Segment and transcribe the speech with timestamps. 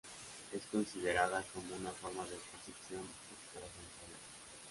[0.51, 4.19] Es considerada como una forma de percepción extrasensorial.